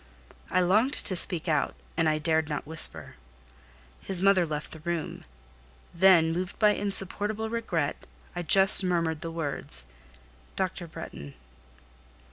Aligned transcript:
I 0.49 0.61
longed 0.61 0.93
to 0.95 1.15
speak 1.15 1.47
out, 1.47 1.75
and 1.95 2.09
I 2.09 2.17
dared 2.17 2.49
not 2.49 2.65
whisper. 2.65 3.17
His 4.01 4.19
mother 4.19 4.47
left 4.47 4.71
the 4.71 4.79
room; 4.79 5.25
then, 5.93 6.31
moved 6.31 6.57
by 6.57 6.71
insupportable 6.71 7.51
regret, 7.51 8.07
I 8.35 8.41
just 8.41 8.83
murmured 8.83 9.21
the 9.21 9.29
words 9.29 9.85
"Dr. 10.55 10.87
Bretton." 10.87 11.35